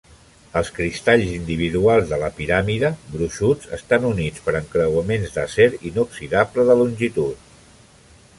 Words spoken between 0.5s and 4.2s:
Els cristalls individuals de la piràmide, gruixuts, estan